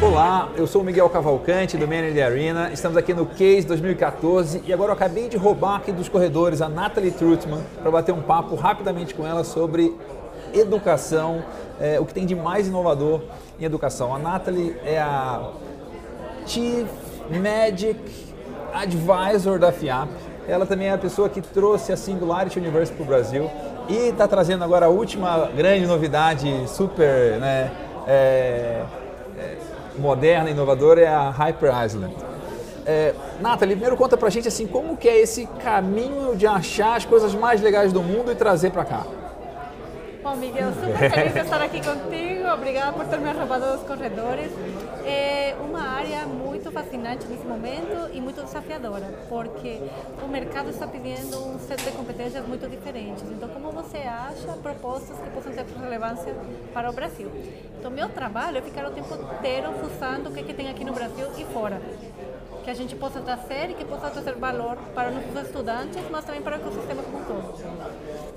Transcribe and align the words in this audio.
Olá, 0.00 0.48
eu 0.56 0.64
sou 0.64 0.82
o 0.82 0.84
Miguel 0.84 1.10
Cavalcante 1.10 1.76
do 1.76 1.88
Manager 1.88 2.24
Arena. 2.24 2.70
Estamos 2.72 2.96
aqui 2.96 3.12
no 3.12 3.26
Case 3.26 3.66
2014 3.66 4.62
e 4.64 4.72
agora 4.72 4.90
eu 4.90 4.94
acabei 4.94 5.28
de 5.28 5.36
roubar 5.36 5.74
aqui 5.74 5.90
dos 5.90 6.08
corredores 6.08 6.62
a 6.62 6.68
Natalie 6.68 7.10
Trutman 7.10 7.60
para 7.82 7.90
bater 7.90 8.14
um 8.14 8.22
papo 8.22 8.54
rapidamente 8.54 9.12
com 9.12 9.26
ela 9.26 9.42
sobre 9.42 9.92
educação, 10.54 11.42
é, 11.80 11.98
o 11.98 12.06
que 12.06 12.14
tem 12.14 12.24
de 12.24 12.36
mais 12.36 12.68
inovador 12.68 13.22
em 13.58 13.64
educação. 13.64 14.14
A 14.14 14.20
Natalie 14.20 14.76
é 14.84 15.00
a 15.00 15.50
Chief 16.46 16.88
Magic 17.28 17.98
Advisor 18.72 19.58
da 19.58 19.72
FIAP. 19.72 20.10
Ela 20.46 20.64
também 20.64 20.86
é 20.86 20.92
a 20.92 20.98
pessoa 20.98 21.28
que 21.28 21.40
trouxe 21.40 21.92
a 21.92 21.96
Singularity 21.96 22.56
University 22.60 22.94
para 22.94 23.02
o 23.02 23.06
Brasil 23.06 23.50
e 23.88 24.10
está 24.10 24.28
trazendo 24.28 24.62
agora 24.62 24.86
a 24.86 24.88
última 24.88 25.50
grande 25.56 25.86
novidade, 25.86 26.48
super, 26.68 27.40
né? 27.40 27.72
É, 28.06 28.84
é, 29.36 29.56
moderna, 29.98 30.50
inovadora, 30.50 31.00
é 31.00 31.08
a 31.08 31.30
Hyper 31.30 31.72
Island. 31.84 32.14
É, 32.86 33.14
Nathalie, 33.40 33.74
primeiro 33.74 33.96
conta 33.96 34.16
pra 34.16 34.30
gente 34.30 34.48
assim, 34.48 34.66
como 34.66 34.96
que 34.96 35.08
é 35.08 35.20
esse 35.20 35.46
caminho 35.62 36.34
de 36.34 36.46
achar 36.46 36.96
as 36.96 37.04
coisas 37.04 37.34
mais 37.34 37.60
legais 37.60 37.92
do 37.92 38.02
mundo 38.02 38.32
e 38.32 38.34
trazer 38.34 38.70
para 38.70 38.84
cá. 38.84 39.06
Bom, 40.22 40.36
Miguel, 40.36 40.72
super 40.72 41.10
feliz 41.10 41.32
de 41.34 41.40
estar 41.40 41.62
aqui 41.62 41.80
contigo. 41.84 42.48
Obrigada 42.52 42.92
por 42.92 43.04
ter 43.06 43.18
me 43.18 43.30
roubado 43.32 43.76
dos 43.76 43.86
corredores. 43.86 44.50
É 45.10 45.56
uma 45.58 45.80
área 45.80 46.26
muito 46.26 46.70
fascinante 46.70 47.26
nesse 47.26 47.46
momento 47.46 48.10
e 48.12 48.20
muito 48.20 48.42
desafiadora, 48.42 49.06
porque 49.26 49.80
o 50.22 50.28
mercado 50.28 50.68
está 50.68 50.86
pedindo 50.86 51.42
um 51.46 51.58
set 51.58 51.82
de 51.82 51.92
competências 51.92 52.46
muito 52.46 52.68
diferentes. 52.68 53.22
Então, 53.22 53.48
como 53.48 53.70
você 53.72 53.96
acha 53.98 54.52
propostas 54.62 55.18
que 55.18 55.30
possam 55.30 55.50
ter 55.50 55.64
relevância 55.80 56.34
para 56.74 56.90
o 56.90 56.92
Brasil? 56.92 57.30
Então, 57.78 57.90
meu 57.90 58.10
trabalho 58.10 58.58
é 58.58 58.60
ficar 58.60 58.86
o 58.86 58.90
tempo 58.90 59.14
inteiro 59.14 59.72
fuçando 59.80 60.28
o 60.28 60.32
que, 60.32 60.42
que 60.42 60.52
tem 60.52 60.68
aqui 60.68 60.84
no 60.84 60.92
Brasil 60.92 61.26
e 61.38 61.44
fora 61.46 61.80
que 62.68 62.72
a 62.72 62.74
gente 62.74 62.94
possa 62.96 63.18
trazer 63.20 63.70
e 63.70 63.74
que 63.74 63.82
possa 63.82 64.10
trazer 64.10 64.34
valor 64.34 64.76
para 64.94 65.10
nossos 65.10 65.46
estudantes, 65.46 66.02
mas 66.10 66.22
também 66.22 66.42
para 66.42 66.58
o 66.58 66.60
ecossistema 66.60 67.02
como 67.02 67.18
um 67.18 67.24
todo. 67.24 67.54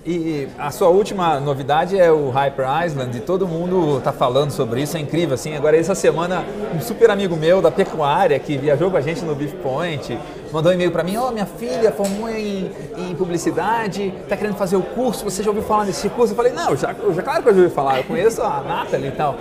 E 0.06 0.48
a 0.58 0.72
sua 0.72 0.88
última 0.88 1.38
novidade 1.42 2.00
é 2.00 2.10
o 2.10 2.30
Hyper 2.30 2.66
Island, 2.86 3.18
e 3.18 3.20
todo 3.20 3.46
mundo 3.46 3.98
está 3.98 4.14
falando 4.14 4.52
sobre 4.52 4.84
isso, 4.84 4.96
é 4.96 5.02
incrível. 5.02 5.34
Assim, 5.34 5.54
agora, 5.54 5.76
essa 5.76 5.94
semana, 5.94 6.46
um 6.74 6.80
super 6.80 7.12
amigo 7.12 7.36
meu 7.36 7.62
da 7.62 7.70
pecuária, 7.70 8.40
que 8.40 8.58
viajou 8.58 8.90
com 8.90 8.96
a 8.96 9.02
gente 9.02 9.22
no 9.26 9.36
Beef 9.36 9.54
Point, 9.56 10.18
mandou 10.50 10.72
um 10.72 10.76
e-mail 10.76 10.92
para 10.92 11.04
mim: 11.04 11.18
Ó, 11.18 11.28
oh, 11.28 11.32
minha 11.34 11.46
filha 11.46 11.92
formou 11.92 12.30
em, 12.30 12.72
em 12.96 13.14
publicidade, 13.16 14.14
está 14.24 14.38
querendo 14.38 14.56
fazer 14.56 14.78
o 14.78 14.82
curso, 14.82 15.26
você 15.26 15.44
já 15.44 15.50
ouviu 15.50 15.64
falar 15.66 15.84
desse 15.84 16.08
curso? 16.08 16.32
Eu 16.32 16.38
falei: 16.38 16.54
Não, 16.54 16.74
já, 16.78 16.96
já, 17.14 17.22
claro 17.22 17.44
que 17.44 17.50
eu 17.50 17.54
já 17.54 17.62
ouvi 17.64 17.76
falar, 17.76 17.98
eu 17.98 18.06
conheço 18.06 18.42
a 18.42 18.62
Nathalie 18.62 19.10
e 19.10 19.12
tal. 19.12 19.36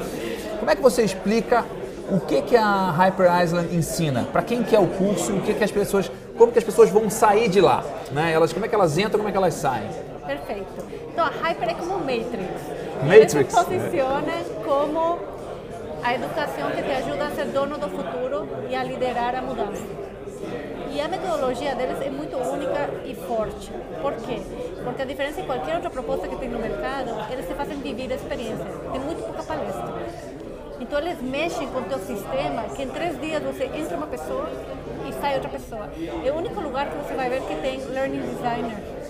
Como 0.58 0.68
é 0.68 0.74
que 0.74 0.82
você 0.82 1.04
explica 1.04 1.64
o 2.10 2.20
que, 2.20 2.42
que 2.42 2.56
a 2.56 2.90
Hyper 2.90 3.42
Island 3.42 3.74
ensina? 3.74 4.24
Para 4.24 4.42
quem 4.42 4.62
quer 4.62 4.80
o 4.80 4.86
curso, 4.86 5.32
o 5.32 5.40
que, 5.40 5.54
que 5.54 5.64
as 5.64 5.70
pessoas, 5.70 6.10
como 6.36 6.52
que 6.52 6.58
as 6.58 6.64
pessoas 6.64 6.90
vão 6.90 7.08
sair 7.08 7.48
de 7.48 7.60
lá? 7.60 7.84
Né? 8.10 8.32
Elas, 8.32 8.52
como 8.52 8.64
é 8.64 8.68
que 8.68 8.74
elas 8.74 8.98
entram, 8.98 9.18
como 9.18 9.28
é 9.28 9.32
que 9.32 9.38
elas 9.38 9.54
saem? 9.54 9.88
Perfeito. 10.26 10.84
Então 11.12 11.24
a 11.24 11.30
Hyper 11.30 11.68
é 11.70 11.74
como 11.74 11.98
Matrix. 11.98 12.50
Matrix. 13.02 13.34
Ele 13.34 13.44
se 13.44 13.56
posiciona 13.56 14.32
como 14.64 15.18
a 16.02 16.14
educação 16.14 16.70
que 16.70 16.82
te 16.82 16.90
ajuda 16.90 17.26
a 17.26 17.30
ser 17.30 17.46
dono 17.46 17.78
do 17.78 17.88
futuro 17.88 18.48
e 18.68 18.74
a 18.74 18.82
liderar 18.82 19.34
a 19.34 19.42
mudança. 19.42 19.84
E 20.92 21.00
a 21.00 21.06
metodologia 21.06 21.74
deles 21.76 22.00
é 22.00 22.10
muito 22.10 22.36
única 22.36 22.90
e 23.04 23.14
forte. 23.14 23.70
Por 24.02 24.12
quê? 24.14 24.40
Porque 24.82 25.02
a 25.02 25.04
diferença 25.04 25.40
de 25.40 25.46
qualquer 25.46 25.76
outra 25.76 25.90
proposta 25.90 26.26
que 26.26 26.36
tem 26.36 26.48
no 26.48 26.58
mercado, 26.58 27.10
eles 27.30 27.46
te 27.46 27.54
fazem 27.54 27.76
viver 27.76 28.12
a 28.12 28.16
experiência. 28.16 28.66
Tem 28.90 29.00
muito 29.00 29.22
pouca 29.22 29.42
palestra. 29.42 29.94
Então 30.80 30.98
eles 30.98 31.20
mexem 31.20 31.68
com 31.68 31.80
o 31.80 31.84
teu 31.84 31.98
sistema 31.98 32.62
que 32.74 32.82
em 32.82 32.88
três 32.88 33.20
dias 33.20 33.42
você 33.42 33.64
entra 33.64 33.96
uma 33.96 34.06
pessoa 34.06 34.48
e 35.08 35.12
sai 35.20 35.34
outra 35.34 35.50
pessoa. 35.50 35.88
É 36.24 36.30
o 36.30 36.36
único 36.36 36.60
lugar 36.60 36.88
que 36.88 36.96
você 36.96 37.14
vai 37.14 37.28
ver 37.28 37.42
que 37.42 37.54
tem 37.56 37.78
learning 37.86 38.22
designer 38.22 39.00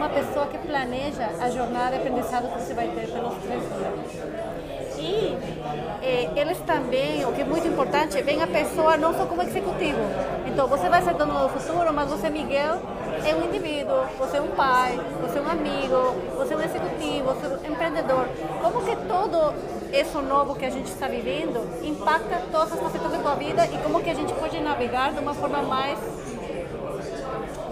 uma 0.00 0.08
pessoa 0.08 0.46
que 0.46 0.56
planeja 0.58 1.28
a 1.40 1.50
jornada 1.50 1.90
de 1.90 1.96
aprendizado 1.96 2.48
que 2.52 2.62
você 2.62 2.72
vai 2.72 2.88
ter 2.88 3.06
pelos 3.08 3.34
três 3.42 3.62
dias. 3.62 4.40
E 4.98 5.36
eh, 6.02 6.30
eles 6.36 6.58
também, 6.60 7.24
o 7.24 7.32
que 7.32 7.42
é 7.42 7.44
muito 7.44 7.66
importante, 7.66 8.20
vem 8.22 8.42
a 8.42 8.46
pessoa 8.46 8.96
não 8.96 9.14
só 9.14 9.26
como 9.26 9.42
executivo. 9.42 9.98
Então, 10.46 10.66
você 10.68 10.88
vai 10.88 11.02
ser 11.02 11.14
dono 11.14 11.32
do 11.32 11.48
futuro, 11.50 11.92
mas 11.92 12.08
você, 12.10 12.28
Miguel, 12.28 12.80
é 13.26 13.34
um 13.34 13.44
indivíduo, 13.44 14.04
você 14.18 14.38
é 14.38 14.40
um 14.40 14.48
pai, 14.48 14.98
você 15.22 15.38
é 15.38 15.42
um 15.42 15.48
amigo, 15.48 16.16
você 16.36 16.49
você 17.34 17.66
é 17.66 17.70
empreendedor. 17.70 18.28
Como 18.62 18.84
que 18.84 18.96
todo 18.96 19.54
isso 19.92 20.22
novo 20.22 20.54
que 20.54 20.64
a 20.64 20.70
gente 20.70 20.86
está 20.86 21.08
vivendo 21.08 21.60
impacta 21.84 22.42
todas 22.50 22.72
as 22.72 22.80
facetas 22.80 23.10
da 23.10 23.18
tua 23.18 23.34
vida 23.34 23.66
e 23.66 23.78
como 23.78 24.00
que 24.02 24.10
a 24.10 24.14
gente 24.14 24.32
pode 24.34 24.60
navegar 24.60 25.12
de 25.12 25.18
uma 25.18 25.34
forma 25.34 25.62
mais 25.62 25.98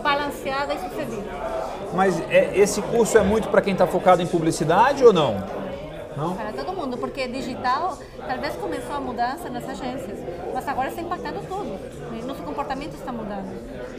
balanceada 0.02 0.74
e 0.74 0.78
sucedida. 0.78 1.28
Mas 1.94 2.20
é, 2.30 2.52
esse 2.54 2.80
curso 2.82 3.18
é 3.18 3.22
muito 3.22 3.48
para 3.48 3.60
quem 3.60 3.72
está 3.72 3.86
focado 3.86 4.22
em 4.22 4.26
publicidade 4.26 5.04
ou 5.04 5.12
não? 5.12 5.36
Não? 6.18 6.34
Para 6.34 6.52
todo 6.52 6.72
mundo, 6.72 6.98
porque 6.98 7.28
digital 7.28 7.96
talvez 8.26 8.56
começou 8.56 8.96
a 8.96 9.00
mudança 9.00 9.48
nas 9.48 9.68
agências, 9.68 10.18
mas 10.52 10.66
agora 10.66 10.88
está 10.88 11.00
impactando 11.00 11.38
tudo. 11.46 11.78
Nosso 12.26 12.42
comportamento 12.42 12.94
está 12.94 13.12
mudando. 13.12 13.46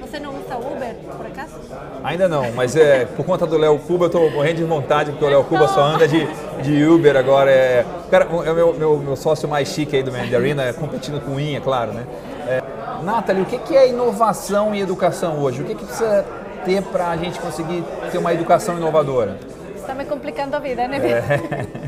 Você 0.02 0.19
não 0.19 0.31
usa 0.31 0.58
Uber, 0.58 0.96
por 1.16 1.25
acaso? 1.25 1.56
Ainda 2.03 2.28
não, 2.28 2.52
mas 2.52 2.75
é, 2.75 3.06
por 3.06 3.25
conta 3.25 3.47
do 3.47 3.58
Léo 3.58 3.79
Cuba 3.79 4.06
eu 4.06 4.08
estou 4.08 4.29
morrendo 4.29 4.58
de 4.58 4.63
vontade, 4.66 5.12
porque 5.12 5.24
o 5.24 5.29
Léo 5.29 5.46
Cuba 5.46 5.68
só 5.69 5.81
anda 5.81 6.08
de, 6.08 6.28
de 6.62 6.85
Uber 6.85 7.16
agora. 7.16 7.50
É, 7.50 7.85
cara, 8.12 8.28
é 8.46 8.52
o 8.52 8.56
meu, 8.56 8.74
meu, 8.74 8.97
meu 8.97 9.16
sócio 9.16 9.47
mais 9.47 9.69
chique 9.69 9.96
aí 9.96 10.03
do 10.03 10.12
Mandarina, 10.12 10.63
é 10.63 10.74
competindo 10.74 11.24
com 11.24 11.35
o 11.35 11.40
INHA, 11.40 11.62
claro, 11.62 11.94
né? 11.94 12.06
É, 12.47 12.62
Nathalie, 13.02 13.44
o 13.44 13.46
que 13.46 13.78
é 13.78 13.88
inovação 13.88 14.75
em 14.75 14.81
educação 14.81 15.40
hoje? 15.40 15.62
O 15.62 15.66
que, 15.66 15.74
que 15.74 15.85
precisa 15.85 16.25
ter 16.66 16.84
para 16.84 17.08
a 17.08 17.18
gente 17.18 17.40
conseguir 17.40 17.81
ter 18.12 18.18
uma 18.18 18.34
educação 18.34 18.78
inovadora? 18.78 19.38
Está 19.75 19.94
me 19.96 20.03
complicando 20.06 20.56
a 20.56 20.59
vida, 20.59 20.88
né? 20.88 20.97
É. 20.97 21.66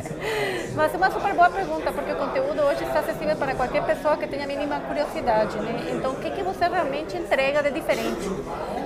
Mas 0.75 0.93
é 0.93 0.97
uma 0.97 1.11
super 1.11 1.33
boa 1.33 1.49
pergunta, 1.49 1.91
porque 1.91 2.11
o 2.11 2.15
conteúdo 2.15 2.61
hoje 2.61 2.83
está 2.83 2.99
acessível 2.99 3.35
para 3.35 3.53
qualquer 3.55 3.83
pessoa 3.83 4.15
que 4.15 4.25
tenha 4.25 4.45
a 4.45 4.47
mínima 4.47 4.79
curiosidade, 4.79 5.57
né? 5.57 5.91
Então, 5.91 6.13
o 6.13 6.15
que, 6.15 6.31
que 6.31 6.41
você 6.43 6.65
realmente 6.65 7.17
entrega 7.17 7.61
de 7.61 7.71
diferente? 7.71 8.29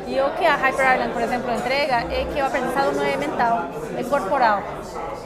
E 0.08 0.20
o 0.20 0.30
que 0.32 0.46
a 0.46 0.56
Hyper 0.56 0.94
Island, 0.94 1.14
por 1.14 1.22
exemplo, 1.22 1.54
entrega 1.54 1.96
é 2.12 2.26
que 2.26 2.42
o 2.42 2.46
aprendizado 2.46 2.92
não 2.96 3.04
é 3.04 3.16
mental, 3.18 3.70
é 3.98 4.04
corporal. 4.04 4.64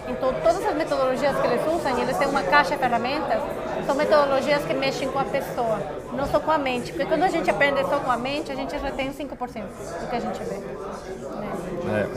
Então, 0.08 0.34
todas 0.34 0.66
as 0.66 0.76
metodologias 0.76 1.40
que 1.40 1.48
eles 1.48 1.62
usam, 1.68 1.98
eles 1.98 2.18
têm 2.18 2.28
uma 2.28 2.44
caixa 2.44 2.72
de 2.72 2.78
ferramentas, 2.78 3.42
são 3.86 3.96
metodologias 3.96 4.64
que 4.66 4.74
mexem 4.74 5.08
com 5.10 5.20
a 5.20 5.26
pessoa, 5.26 5.80
não 6.14 6.26
só 6.28 6.40
com 6.40 6.52
a 6.52 6.58
mente. 6.58 6.92
Porque 6.92 7.06
quando 7.06 7.24
a 7.24 7.30
gente 7.30 7.50
aprende 7.50 7.82
só 7.84 8.00
com 8.00 8.12
a 8.12 8.18
mente, 8.18 8.52
a 8.52 8.56
gente 8.56 8.76
tem 8.96 9.12
5% 9.12 9.28
do 9.32 10.10
que 10.10 10.16
a 10.16 10.20
gente 10.20 10.44
vê. 10.44 10.60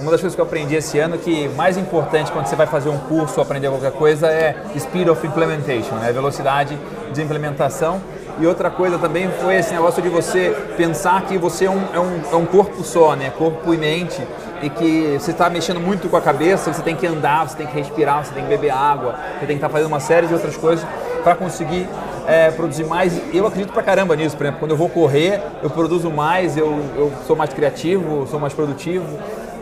Uma 0.02 0.10
das 0.10 0.20
coisas 0.20 0.34
que 0.34 0.40
eu 0.40 0.44
aprendi 0.44 0.74
esse 0.74 0.98
ano 0.98 1.16
que 1.16 1.46
mais 1.50 1.76
importante 1.76 2.32
quando 2.32 2.46
você 2.46 2.56
vai 2.56 2.66
fazer 2.66 2.88
um 2.88 2.98
curso 2.98 3.34
ou 3.36 3.42
aprender 3.44 3.68
qualquer 3.68 3.92
coisa 3.92 4.26
é 4.26 4.56
speed 4.76 5.06
of 5.06 5.24
implementation, 5.24 5.94
né? 5.94 6.10
velocidade 6.12 6.76
de 7.12 7.22
implementação. 7.22 8.00
E 8.40 8.44
outra 8.44 8.68
coisa 8.68 8.98
também 8.98 9.30
foi 9.40 9.54
esse 9.54 9.72
negócio 9.72 10.02
de 10.02 10.08
você 10.08 10.56
pensar 10.76 11.22
que 11.22 11.38
você 11.38 11.66
é 11.66 11.70
um, 11.70 11.84
é 11.94 12.00
um, 12.00 12.20
é 12.32 12.34
um 12.34 12.44
corpo 12.44 12.82
só, 12.82 13.14
né? 13.14 13.30
corpo 13.30 13.72
e 13.72 13.76
mente, 13.76 14.20
e 14.60 14.68
que 14.70 15.18
você 15.20 15.30
está 15.30 15.48
mexendo 15.48 15.78
muito 15.78 16.08
com 16.08 16.16
a 16.16 16.20
cabeça, 16.20 16.72
você 16.72 16.82
tem 16.82 16.96
que 16.96 17.06
andar, 17.06 17.48
você 17.48 17.58
tem 17.58 17.66
que 17.68 17.74
respirar, 17.74 18.24
você 18.24 18.34
tem 18.34 18.42
que 18.42 18.48
beber 18.48 18.70
água, 18.70 19.14
você 19.38 19.46
tem 19.46 19.48
que 19.48 19.52
estar 19.54 19.68
tá 19.68 19.72
fazendo 19.72 19.86
uma 19.86 20.00
série 20.00 20.26
de 20.26 20.34
outras 20.34 20.56
coisas 20.56 20.84
para 21.22 21.36
conseguir 21.36 21.86
é, 22.26 22.50
produzir 22.50 22.86
mais. 22.86 23.16
Eu 23.32 23.46
acredito 23.46 23.72
pra 23.72 23.84
caramba 23.84 24.16
nisso, 24.16 24.36
por 24.36 24.42
exemplo, 24.42 24.58
quando 24.58 24.72
eu 24.72 24.76
vou 24.76 24.88
correr, 24.88 25.40
eu 25.62 25.70
produzo 25.70 26.10
mais, 26.10 26.56
eu, 26.56 26.80
eu 26.96 27.12
sou 27.24 27.36
mais 27.36 27.52
criativo, 27.52 28.26
sou 28.26 28.40
mais 28.40 28.52
produtivo, 28.52 29.06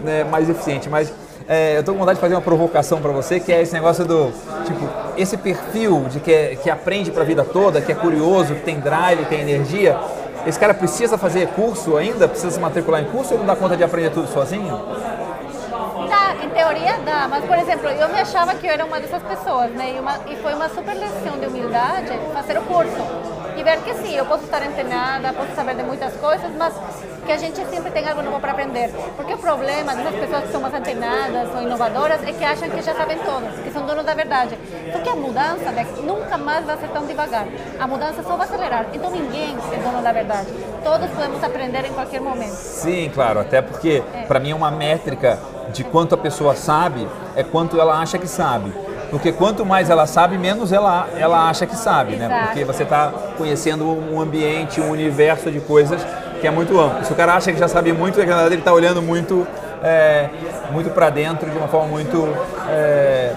né, 0.03 0.25
mais 0.25 0.49
eficiente. 0.49 0.89
Mas 0.89 1.13
é, 1.49 1.79
eu 1.79 1.83
tô 1.83 1.93
com 1.93 1.99
vontade 1.99 2.17
de 2.17 2.21
fazer 2.21 2.35
uma 2.35 2.41
provocação 2.41 3.01
para 3.01 3.11
você, 3.11 3.41
que 3.41 3.53
é 3.53 3.61
esse 3.61 3.73
negócio 3.73 4.05
do, 4.05 4.33
tipo, 4.65 4.89
esse 5.17 5.37
perfil 5.37 6.07
de 6.09 6.21
que, 6.21 6.57
que 6.63 6.71
aprende 6.71 7.11
para 7.11 7.23
a 7.23 7.27
vida 7.27 7.45
toda, 7.45 7.81
que 7.81 7.91
é 7.91 7.95
curioso, 7.95 8.55
que 8.55 8.61
tem 8.61 8.79
drive, 8.79 9.25
que 9.25 9.31
tem 9.31 9.41
energia, 9.41 9.99
esse 10.47 10.59
cara 10.59 10.73
precisa 10.73 11.19
fazer 11.19 11.49
curso 11.49 11.97
ainda? 11.97 12.27
Precisa 12.27 12.51
se 12.51 12.61
matricular 12.61 13.03
em 13.03 13.07
curso 13.07 13.35
ou 13.35 13.41
não 13.41 13.47
dá 13.47 13.55
conta 13.55 13.77
de 13.77 13.85
aprender 13.85 14.11
tudo 14.11 14.29
sozinho? 14.29 14.81
Dá, 16.09 16.37
em 16.43 16.49
teoria 16.51 16.99
dá, 17.05 17.29
mas 17.29 17.45
por 17.45 17.59
exemplo, 17.59 17.89
eu 17.89 18.09
me 18.09 18.21
achava 18.21 18.55
que 18.55 18.67
eu 18.67 18.73
era 18.73 18.85
uma 18.85 18.99
dessas 19.01 19.23
pessoas, 19.23 19.71
né? 19.73 19.95
E, 19.97 20.01
uma, 20.01 20.19
e 20.29 20.37
foi 20.37 20.55
uma 20.55 20.69
super 20.69 20.95
lição 20.95 21.39
de 21.39 21.47
humildade 21.47 22.19
fazer 22.33 22.59
o 22.59 22.63
curso 22.63 23.40
e 23.61 23.63
ver 23.63 23.77
que 23.83 23.93
sim, 23.95 24.17
eu 24.17 24.25
posso 24.25 24.45
estar 24.45 24.63
antenada, 24.63 25.35
posso 25.35 25.55
saber 25.55 25.75
de 25.75 25.83
muitas 25.83 26.15
coisas, 26.15 26.51
mas 26.57 26.73
que 27.27 27.31
a 27.31 27.37
gente 27.37 27.57
sempre 27.67 27.91
tem 27.91 28.09
algo 28.09 28.23
novo 28.23 28.41
para 28.41 28.53
aprender. 28.53 28.91
Porque 29.17 29.35
o 29.35 29.39
problema 29.39 29.95
dessas 29.95 30.15
pessoas 30.15 30.45
que 30.45 30.53
são 30.53 30.63
mais 30.63 30.73
antenadas 30.73 31.55
ou 31.55 31.63
inovadoras 31.63 32.23
é 32.23 32.33
que 32.33 32.43
acham 32.43 32.71
que 32.71 32.81
já 32.81 32.95
sabem 32.95 33.19
todas, 33.19 33.59
que 33.61 33.71
são 33.71 33.85
donos 33.85 34.05
da 34.05 34.15
verdade. 34.15 34.57
Só 34.91 34.99
que 34.99 35.11
a 35.11 35.15
mudança 35.15 35.71
nunca 36.03 36.39
mais 36.39 36.65
vai 36.65 36.79
ser 36.79 36.89
tão 36.89 37.05
devagar. 37.05 37.47
A 37.79 37.87
mudança 37.87 38.23
só 38.23 38.35
vai 38.35 38.47
acelerar. 38.47 38.87
Então 38.95 39.11
ninguém 39.11 39.55
é 39.73 39.77
dono 39.77 40.03
da 40.03 40.13
verdade. 40.13 40.49
Todos 40.83 41.11
podemos 41.11 41.45
aprender 41.45 41.85
em 41.85 41.93
qualquer 41.93 42.23
momento. 42.23 42.55
Sim, 42.55 43.11
claro. 43.13 43.41
Até 43.41 43.61
porque, 43.61 44.03
é. 44.15 44.23
para 44.23 44.41
mim, 44.41 44.53
é 44.53 44.55
uma 44.55 44.71
métrica 44.71 45.39
de 45.71 45.85
quanto 45.85 46.15
a 46.15 46.19
pessoa 46.19 46.57
sabe 46.57 47.07
é 47.37 47.45
quanto 47.45 47.79
ela 47.79 48.01
acha 48.01 48.19
que 48.19 48.27
sabe. 48.27 48.73
Porque 49.11 49.33
quanto 49.33 49.67
mais 49.67 49.91
ela 49.91 50.07
sabe, 50.07 50.39
menos 50.39 50.73
ela, 50.73 51.09
ela 51.17 51.49
acha 51.49 51.67
que 51.67 51.77
sabe, 51.77 52.17
né? 52.17 52.27
Exato. 52.27 52.47
Porque 52.47 52.65
você 52.65 52.83
está 52.85 53.13
conhecendo 53.37 53.85
um 53.85 54.21
ambiente, 54.21 54.81
um 54.81 54.91
universo 54.91 55.51
de 55.51 55.61
coisas 55.61 56.01
que 56.41 56.47
é 56.47 56.51
muito 56.51 56.79
amplo. 56.79 57.05
Se 57.05 57.13
o 57.13 57.17
cara 57.17 57.35
acha 57.35 57.53
que 57.53 57.59
já 57.59 57.69
sabe 57.69 57.93
muito, 57.93 58.19
na 58.19 58.25
verdade 58.25 58.55
ele 58.55 58.61
está 58.61 58.73
olhando 58.73 59.03
muito, 59.03 59.47
é, 59.83 60.31
muito 60.71 60.91
para 60.91 61.11
dentro 61.11 61.51
de 61.51 61.59
uma 61.59 61.69
forma 61.69 61.89
muito, 61.89 62.29
é, 62.69 63.33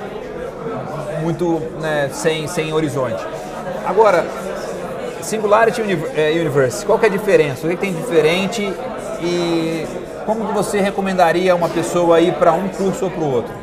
muito 1.22 1.62
né, 1.82 2.10
sem, 2.14 2.48
sem 2.48 2.72
horizonte. 2.72 3.26
Agora, 3.86 4.26
Singularity 5.22 5.82
é, 6.16 6.32
Universe, 6.40 6.86
qual 6.86 7.00
que 7.00 7.06
é 7.06 7.10
a 7.10 7.12
diferença? 7.12 7.66
O 7.66 7.70
que, 7.70 7.76
que 7.76 7.82
tem 7.82 7.94
diferente 7.94 8.74
e 9.22 9.86
como 10.26 10.46
que 10.48 10.54
você 10.54 10.80
recomendaria 10.80 11.56
uma 11.56 11.70
pessoa 11.70 12.22
ir 12.22 12.34
para 12.36 12.54
um 12.54 12.70
curso 12.70 13.06
ou 13.06 13.12
para 13.12 13.24
o 13.24 13.32
outro? 13.32 13.63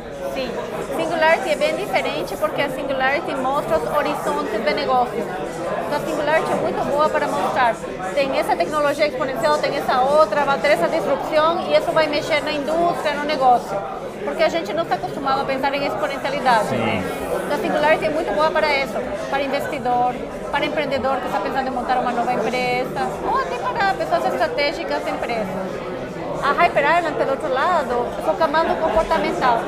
É 1.51 1.55
bem 1.57 1.75
diferente 1.75 2.33
porque 2.37 2.61
a 2.61 2.69
Singularity 2.69 3.35
mostra 3.35 3.77
os 3.77 3.83
horizontes 3.93 4.63
de 4.63 4.73
negócio. 4.73 5.17
Então 5.17 5.97
a 5.97 5.99
Singularity 5.99 6.49
é 6.49 6.55
muito 6.55 6.89
boa 6.89 7.09
para 7.09 7.27
mostrar. 7.27 7.75
Tem 8.13 8.39
essa 8.39 8.55
tecnologia 8.55 9.05
exponencial, 9.07 9.57
tem 9.57 9.75
essa 9.75 9.99
outra, 9.99 10.45
vai 10.45 10.57
ter 10.59 10.69
essa 10.69 10.87
disrupção 10.87 11.59
e 11.67 11.75
isso 11.75 11.91
vai 11.91 12.07
mexer 12.07 12.41
na 12.41 12.53
indústria, 12.53 13.15
no 13.15 13.25
negócio. 13.25 13.77
Porque 14.23 14.43
a 14.43 14.47
gente 14.47 14.71
não 14.71 14.83
está 14.83 14.95
acostumado 14.95 15.41
a 15.41 15.43
pensar 15.43 15.73
em 15.73 15.85
exponencialidade. 15.85 16.69
Sim. 16.69 17.03
Então 17.43 17.57
a 17.57 17.59
Singularity 17.59 18.05
é 18.05 18.09
muito 18.11 18.33
boa 18.33 18.49
para 18.49 18.73
isso, 18.73 18.95
para 19.29 19.43
investidor, 19.43 20.15
para 20.53 20.65
empreendedor 20.65 21.17
que 21.17 21.25
está 21.25 21.41
pensando 21.41 21.67
em 21.67 21.71
montar 21.71 21.97
uma 21.97 22.13
nova 22.13 22.31
empresa, 22.31 23.01
ou 23.29 23.37
até 23.37 23.57
para 23.57 23.93
pessoas 23.95 24.33
estratégicas 24.33 25.03
de 25.03 25.11
empresas. 25.11 25.91
A 26.41 26.53
Hyper 26.53 26.97
Island, 26.97 27.17
pelo 27.17 27.31
outro 27.31 27.53
lado, 27.53 28.07
foca 28.25 28.47
mais 28.47 28.69
no 28.69 28.75
comportamental. 28.77 29.59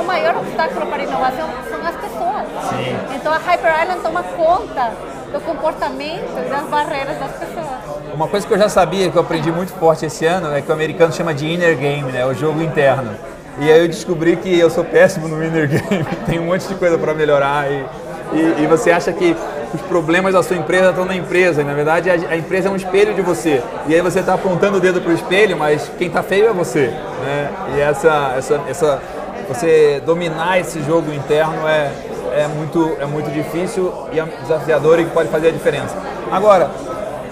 O 0.00 0.04
maior 0.04 0.36
obstáculo 0.36 0.86
para 0.86 1.02
a 1.02 1.04
inovação 1.04 1.48
são 1.68 1.86
as 1.86 1.96
pessoas. 1.96 2.46
Sim. 2.70 3.16
Então 3.16 3.32
a 3.32 3.38
Hyper 3.38 3.82
Island 3.82 4.00
toma 4.02 4.22
conta 4.22 4.92
do 5.32 5.40
comportamento 5.40 6.38
e 6.38 6.48
das 6.48 6.62
barreiras 6.64 7.18
das 7.18 7.32
pessoas. 7.32 7.66
Uma 8.14 8.28
coisa 8.28 8.46
que 8.46 8.52
eu 8.52 8.58
já 8.58 8.68
sabia, 8.68 9.10
que 9.10 9.16
eu 9.16 9.22
aprendi 9.22 9.50
muito 9.50 9.72
forte 9.72 10.06
esse 10.06 10.24
ano, 10.24 10.54
é 10.54 10.60
que 10.60 10.70
o 10.70 10.74
americano 10.74 11.12
chama 11.12 11.34
de 11.34 11.46
inner 11.46 11.76
game, 11.76 12.12
né? 12.12 12.24
O 12.24 12.34
jogo 12.34 12.62
interno. 12.62 13.12
E 13.58 13.70
aí 13.70 13.80
eu 13.80 13.88
descobri 13.88 14.36
que 14.36 14.58
eu 14.58 14.68
sou 14.70 14.84
péssimo 14.84 15.28
no 15.28 15.44
inner 15.44 15.68
game, 15.68 16.04
tem 16.26 16.38
um 16.38 16.46
monte 16.46 16.66
de 16.66 16.74
coisa 16.74 16.98
para 16.98 17.14
melhorar 17.14 17.70
e, 17.70 17.84
e, 18.32 18.62
e 18.62 18.66
você 18.66 18.90
acha 18.90 19.12
que 19.12 19.36
os 19.74 19.80
problemas 19.82 20.32
da 20.32 20.42
sua 20.42 20.56
empresa 20.56 20.90
estão 20.90 21.04
na 21.04 21.16
empresa, 21.16 21.60
e 21.60 21.64
na 21.64 21.74
verdade 21.74 22.08
a, 22.08 22.14
a 22.14 22.36
empresa 22.36 22.68
é 22.68 22.70
um 22.70 22.76
espelho 22.76 23.12
de 23.12 23.20
você. 23.20 23.60
E 23.88 23.94
aí 23.94 24.00
você 24.00 24.20
está 24.20 24.34
apontando 24.34 24.76
o 24.76 24.80
dedo 24.80 25.00
para 25.00 25.10
o 25.10 25.14
espelho, 25.14 25.56
mas 25.56 25.90
quem 25.98 26.06
está 26.06 26.22
feio 26.22 26.48
é 26.48 26.52
você. 26.52 26.86
Né? 26.86 27.50
E 27.76 27.80
essa, 27.80 28.34
essa, 28.36 28.60
essa, 28.68 29.02
você 29.48 30.02
dominar 30.04 30.58
esse 30.58 30.82
jogo 30.82 31.12
interno 31.12 31.68
é, 31.68 31.90
é, 32.34 32.48
muito, 32.48 32.96
é 33.00 33.06
muito 33.06 33.30
difícil 33.30 33.92
e 34.12 34.18
é 34.18 34.24
desafiador 34.42 34.98
e 34.98 35.04
pode 35.06 35.28
fazer 35.28 35.48
a 35.48 35.52
diferença. 35.52 35.96
Agora, 36.30 36.70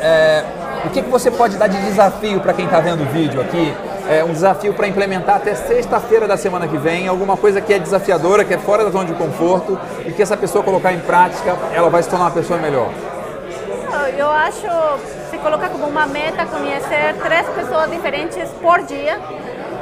é, 0.01 0.45
o 0.85 0.91
que, 0.91 1.03
que 1.03 1.09
você 1.09 1.31
pode 1.31 1.57
dar 1.57 1.69
de 1.69 1.81
desafio 1.83 2.41
para 2.41 2.53
quem 2.53 2.65
está 2.65 2.81
vendo 2.81 3.03
o 3.03 3.07
vídeo 3.07 3.41
aqui? 3.41 3.75
É 4.09 4.25
um 4.25 4.33
desafio 4.33 4.75
para 4.75 4.87
implementar 4.89 5.37
até 5.37 5.55
sexta-feira 5.55 6.27
da 6.27 6.37
semana 6.37 6.67
que 6.67 6.77
vem, 6.77 7.07
alguma 7.07 7.37
coisa 7.37 7.61
que 7.61 7.73
é 7.73 7.79
desafiadora, 7.79 8.45
que 8.45 8.53
é 8.53 8.59
fora 8.59 8.85
da 8.85 8.91
zona 8.91 9.05
de 9.05 9.15
conforto 9.15 9.79
e 10.05 10.13
que 10.13 10.21
essa 10.21 10.37
pessoa 10.37 10.63
colocar 10.65 10.93
em 10.93 10.99
prática, 11.01 11.57
ela 11.73 11.89
vai 11.89 12.03
se 12.03 12.09
tornar 12.09 12.27
uma 12.27 12.31
pessoa 12.33 12.59
melhor. 12.59 12.91
Eu 14.17 14.29
acho 14.31 14.67
se 15.31 15.39
colocar 15.39 15.69
como 15.69 15.87
uma 15.87 16.07
meta 16.07 16.45
conhecer 16.47 17.15
três 17.23 17.47
pessoas 17.49 17.91
diferentes 17.91 18.49
por 18.61 18.83
dia 18.83 19.19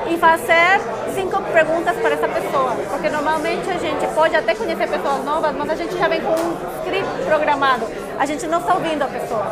e 0.09 0.17
fazer 0.19 0.81
cinco 1.15 1.43
perguntas 1.43 1.97
para 1.97 2.15
essa 2.15 2.29
pessoa, 2.29 2.73
porque 2.91 3.09
normalmente 3.11 3.69
a 3.71 3.79
gente 3.79 4.07
pode 4.15 4.35
até 4.35 4.55
conhecer 4.55 4.89
pessoas 4.89 5.25
novas, 5.25 5.55
mas 5.57 5.71
a 5.71 5.75
gente 5.75 5.97
já 5.97 6.09
vem 6.09 6.21
com 6.21 6.33
um 6.33 6.57
script 6.79 7.25
programado, 7.27 7.87
a 8.19 8.27
gente 8.27 8.47
não 8.47 8.61
está 8.61 8.75
ouvindo 8.75 9.03
a 9.03 9.07
pessoa. 9.07 9.47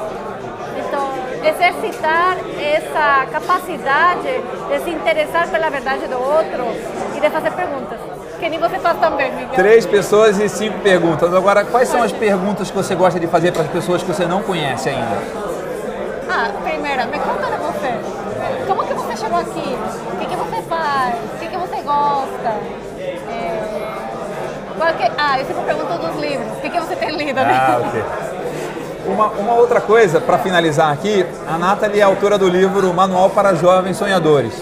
Então, 0.76 1.10
exercitar 1.44 2.36
essa 2.60 3.26
capacidade 3.30 4.28
de 4.70 4.84
se 4.84 4.90
interessar 4.90 5.48
pela 5.48 5.68
verdade 5.68 6.06
do 6.06 6.18
outro 6.18 6.64
e 7.16 7.20
de 7.20 7.30
fazer 7.30 7.50
perguntas, 7.50 7.98
que 8.38 8.48
nem 8.48 8.58
você 8.58 8.78
faz 8.78 8.98
também, 8.98 9.30
Miguel. 9.32 9.54
Três 9.54 9.84
pessoas 9.84 10.38
e 10.38 10.48
cinco 10.48 10.78
perguntas. 10.78 11.32
Agora, 11.34 11.64
quais 11.64 11.88
são 11.88 12.02
as 12.02 12.12
perguntas 12.12 12.70
que 12.70 12.76
você 12.76 12.94
gosta 12.94 13.20
de 13.20 13.26
fazer 13.26 13.52
para 13.52 13.62
as 13.62 13.68
pessoas 13.68 14.02
que 14.02 14.08
você 14.08 14.24
não 14.24 14.42
conhece 14.42 14.88
ainda? 14.88 15.18
Ah, 16.30 16.50
primeira, 16.62 17.06
me 17.06 17.18
conta 17.18 17.46
de 17.46 17.56
você. 17.56 18.27
Como 18.66 18.84
que 18.84 18.94
você 18.94 19.16
chegou 19.16 19.38
aqui? 19.38 19.78
O 20.12 20.16
que, 20.18 20.26
que 20.26 20.36
você 20.36 20.62
faz? 20.62 21.14
O 21.34 21.38
que, 21.38 21.46
que 21.48 21.56
você 21.56 21.76
gosta? 21.82 22.54
É, 23.30 24.92
que- 24.96 25.12
Ah, 25.18 25.38
eu 25.38 25.46
sempre 25.46 25.62
pergunto 25.64 25.98
dos 25.98 26.16
livros. 26.20 26.52
O 26.52 26.60
que, 26.60 26.70
que 26.70 26.80
você 26.80 26.96
tem 26.96 27.16
lido, 27.16 27.40
né? 27.40 27.52
Ah, 27.60 27.80
ok. 27.86 28.04
Uma, 29.06 29.26
uma 29.28 29.54
outra 29.54 29.80
coisa, 29.80 30.20
para 30.20 30.38
finalizar 30.38 30.92
aqui, 30.92 31.24
a 31.48 31.56
Nathalie 31.58 32.00
é 32.00 32.04
autora 32.04 32.36
do 32.36 32.48
livro 32.48 32.92
Manual 32.92 33.30
para 33.30 33.54
Jovens 33.54 33.96
Sonhadores. 33.96 34.52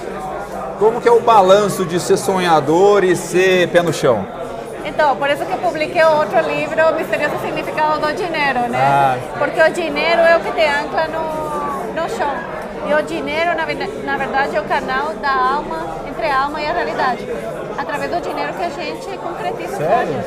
Como 0.79 1.01
que 1.01 1.09
é 1.09 1.13
o 1.13 1.21
balanço 1.21 1.85
de 1.85 1.99
ser 1.99 2.17
sonhador 2.17 3.03
e 3.03 3.17
ser 3.17 3.69
pé 3.69 3.83
no 3.83 3.93
chão? 3.93 4.25
Então, 4.85 5.17
por 5.17 5.29
isso 5.31 5.45
que 5.45 5.53
eu 5.53 5.59
publiquei 5.59 6.03
outro 6.05 6.39
livro, 6.49 6.77
O 6.91 6.95
Misterioso 6.95 7.35
Significado 7.41 7.99
do 8.01 8.13
Dinheiro, 8.15 8.61
né? 8.69 8.79
Ah. 8.81 9.17
Porque 9.39 9.61
o 9.61 9.71
dinheiro 9.73 10.21
é 10.21 10.37
o 10.37 10.41
que 10.41 10.53
te 10.53 10.65
ancla 10.65 11.07
no, 11.09 12.01
no 12.03 12.09
chão. 12.11 12.31
E 12.89 12.95
o 12.95 13.03
dinheiro, 13.03 13.55
na, 13.57 13.65
verdade- 13.65 13.93
na 14.05 14.17
verdade, 14.17 14.57
é 14.57 14.61
o 14.61 14.65
canal 14.65 15.13
da 15.15 15.33
alma, 15.35 15.87
entre 16.09 16.27
a 16.27 16.43
alma 16.45 16.61
e 16.61 16.67
a 16.67 16.73
realidade. 16.73 17.27
Através 17.79 18.11
do 18.11 18.21
dinheiro 18.21 18.53
que 18.55 18.65
a 18.65 18.71
gente 18.71 19.19
concretiza 19.19 19.77
Sério? 19.77 20.07
sonhos. 20.13 20.27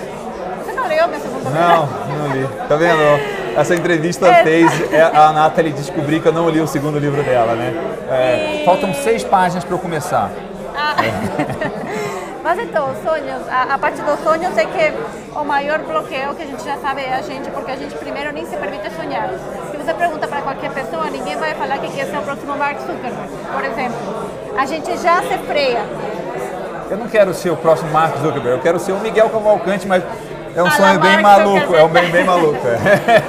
Você 0.65 0.71
não 0.73 0.87
leu 0.87 1.03
segundo 1.19 1.37
livro? 1.45 1.51
Não, 1.53 1.85
não 1.87 2.27
li. 2.35 2.47
Tá 2.67 2.75
vendo? 2.75 2.99
Essa 3.57 3.75
entrevista 3.75 4.27
É. 4.27 4.43
fez 4.43 4.91
é, 4.93 5.01
a 5.01 5.31
Nathalie 5.33 5.71
descobrir 5.73 6.21
que 6.21 6.27
eu 6.27 6.33
não 6.33 6.47
li 6.49 6.61
o 6.61 6.67
segundo 6.67 6.99
livro 6.99 7.23
dela, 7.23 7.53
né? 7.55 7.73
É, 8.11 8.61
E- 8.61 8.65
Faltam 8.65 8.93
seis 8.93 9.23
páginas 9.23 9.63
para 9.63 9.73
eu 9.75 9.79
começar. 9.79 10.29
Ah. 10.75 10.95
Mas 12.43 12.57
então, 12.59 12.89
os 12.91 12.97
sonhos, 13.03 13.47
a, 13.49 13.73
a 13.73 13.77
parte 13.77 14.01
dos 14.01 14.19
sonhos 14.21 14.57
é 14.57 14.65
que 14.65 14.93
o 15.37 15.43
maior 15.43 15.79
bloqueio 15.79 16.33
que 16.35 16.43
a 16.43 16.45
gente 16.45 16.63
já 16.63 16.77
sabe 16.77 17.01
é 17.01 17.13
a 17.15 17.21
gente, 17.21 17.49
porque 17.51 17.71
a 17.71 17.75
gente 17.75 17.95
primeiro 17.95 18.31
nem 18.33 18.45
se 18.45 18.55
permite 18.55 18.89
sonhar. 18.95 19.29
Se 19.69 19.77
você 19.89 19.93
pergunta 19.95 20.27
para 20.27 20.41
qualquer 20.43 20.69
pessoa, 20.71 21.09
ninguém 21.09 21.35
vai 21.37 21.55
falar 21.55 21.79
que 21.79 21.89
quer 21.89 22.05
ser 22.05 22.17
o 22.17 22.21
próximo 22.21 22.55
Mark 22.55 22.77
Zuckerberg, 22.79 23.17
por 23.51 23.65
exemplo. 23.65 23.97
A 24.55 24.65
gente 24.65 24.97
já 24.97 25.19
se 25.23 25.35
freia. 25.47 25.83
Eu 26.91 26.97
não 26.97 27.07
quero 27.07 27.33
ser 27.33 27.49
o 27.49 27.57
próximo 27.57 27.89
Mark 27.91 28.15
Zuckerberg, 28.17 28.49
eu 28.57 28.59
quero 28.59 28.79
ser 28.79 28.91
o 28.91 28.99
Miguel 28.99 29.29
Cavalcante, 29.31 29.87
mas 29.87 30.03
é 30.55 30.61
um 30.61 30.67
Ah, 30.67 30.71
sonho 30.71 30.99
bem 30.99 31.21
Mark 31.21 31.39
maluco, 31.39 31.59
Zuckerberg. 31.61 31.81
é 31.81 31.83
um 31.85 31.89
bem, 31.89 32.11
bem 32.11 32.23
maluco. 32.23 32.67
é. 32.67 32.77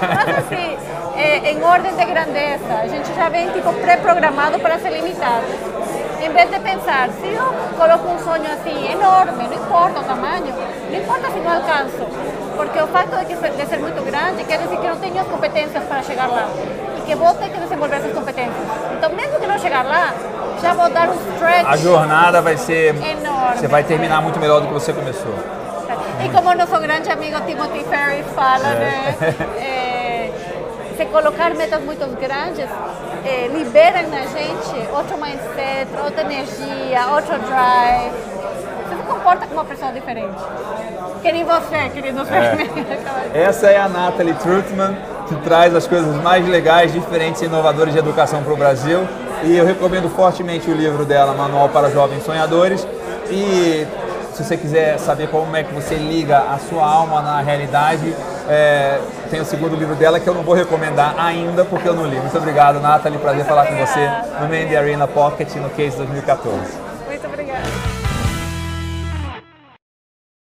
Mas 0.26 0.38
assim, 0.38 0.76
é, 1.16 1.50
em 1.52 1.62
ordem 1.62 1.94
de 1.96 2.04
grandeza, 2.04 2.74
a 2.82 2.86
gente 2.86 3.14
já 3.14 3.28
vem 3.30 3.50
tipo 3.52 3.72
pré-programado 3.74 4.58
para 4.60 4.78
ser 4.78 4.90
limitado. 4.90 5.46
Em 6.22 6.28
vez 6.30 6.50
de 6.50 6.58
pensar, 6.60 7.08
se 7.08 7.26
eu 7.26 7.54
coloco 7.78 8.06
um 8.06 8.18
sonho 8.18 8.44
assim 8.52 8.92
enorme, 8.92 9.48
não 9.48 9.54
importa 9.54 10.00
o 10.00 10.04
tamanho, 10.04 10.54
não 10.90 10.98
importa 10.98 11.30
se 11.30 11.38
não 11.38 11.52
alcanço, 11.54 12.06
porque 12.60 12.78
o 12.78 12.86
fato 12.88 13.16
de, 13.16 13.24
que, 13.24 13.34
de 13.34 13.66
ser 13.66 13.78
muito 13.78 14.04
grande 14.04 14.44
quer 14.44 14.58
dizer 14.58 14.76
que 14.76 14.84
eu 14.84 14.90
não 14.90 15.00
tenho 15.00 15.18
as 15.18 15.26
competências 15.26 15.82
para 15.84 16.02
chegar 16.02 16.28
lá 16.28 16.46
e 16.98 17.00
que 17.06 17.14
vou 17.14 17.32
ter 17.32 17.48
que 17.48 17.58
desenvolver 17.58 17.96
essas 17.96 18.12
competências. 18.12 18.54
Então, 18.98 19.10
mesmo 19.14 19.40
que 19.40 19.46
não 19.46 19.58
chegar 19.58 19.82
lá, 19.82 20.12
já 20.60 20.74
vou 20.74 20.90
dar 20.90 21.08
um 21.08 21.14
stretch 21.14 21.66
A 21.66 21.76
jornada 21.78 22.42
vai 22.42 22.58
ser. 22.58 22.94
enorme. 22.94 23.56
Você 23.56 23.66
vai 23.66 23.82
terminar 23.82 24.20
muito 24.20 24.38
melhor 24.38 24.60
do 24.60 24.66
que 24.66 24.74
você 24.74 24.92
começou. 24.92 25.34
E 26.22 26.28
como 26.28 26.54
nosso 26.54 26.78
grande 26.78 27.10
amigo 27.10 27.40
Timothy 27.46 27.82
Ferris 27.84 28.26
fala, 28.34 28.68
né? 28.74 29.16
é, 29.56 30.30
se 30.98 31.06
colocar 31.06 31.54
metas 31.54 31.82
muito 31.82 32.06
grandes, 32.20 32.68
é, 33.24 33.48
liberam 33.48 34.02
na 34.10 34.20
gente 34.26 34.86
outro 34.92 35.16
mindset, 35.16 35.88
outra 36.04 36.20
energia, 36.20 37.06
outro 37.10 37.38
drive. 37.38 38.39
Comporta 39.20 39.46
como 39.46 39.60
uma 39.60 39.64
pessoa 39.66 39.92
diferente. 39.92 40.34
Que 41.20 41.30
nem 41.30 41.44
você, 41.44 41.90
querido 41.92 42.20
É. 43.34 43.42
Essa 43.44 43.66
é 43.66 43.76
a 43.76 43.86
Natalie 43.86 44.32
Trutman, 44.34 44.96
que 45.28 45.34
traz 45.36 45.74
as 45.74 45.86
coisas 45.86 46.16
mais 46.22 46.48
legais, 46.48 46.90
diferentes 46.90 47.42
e 47.42 47.44
inovadoras 47.44 47.92
de 47.92 47.98
educação 47.98 48.42
para 48.42 48.52
o 48.52 48.56
Brasil. 48.56 49.06
E 49.44 49.56
eu 49.56 49.66
recomendo 49.66 50.08
fortemente 50.08 50.70
o 50.70 50.74
livro 50.74 51.04
dela, 51.04 51.34
Manual 51.34 51.68
para 51.68 51.90
Jovens 51.90 52.24
Sonhadores. 52.24 52.86
E 53.30 53.86
se 54.32 54.42
você 54.42 54.56
quiser 54.56 54.98
saber 54.98 55.28
como 55.28 55.54
é 55.54 55.62
que 55.62 55.74
você 55.74 55.96
liga 55.96 56.38
a 56.38 56.58
sua 56.58 56.86
alma 56.86 57.20
na 57.20 57.42
realidade, 57.42 58.14
é, 58.48 58.98
tem 59.30 59.38
o 59.38 59.44
segundo 59.44 59.76
livro 59.76 59.94
dela 59.96 60.18
que 60.18 60.26
eu 60.26 60.34
não 60.34 60.42
vou 60.42 60.54
recomendar 60.54 61.14
ainda 61.18 61.62
porque 61.62 61.86
eu 61.86 61.94
não 61.94 62.06
li. 62.06 62.16
Muito 62.16 62.38
obrigado, 62.38 62.80
Nathalie. 62.80 63.18
Prazer 63.18 63.44
falar 63.44 63.66
com 63.66 63.76
você 63.76 64.00
obrigada. 64.00 64.40
no 64.40 64.48
Mandy 64.48 64.76
Arena 64.76 65.06
Pocket 65.06 65.54
no 65.56 65.68
Case 65.68 65.94
2014. 65.98 66.89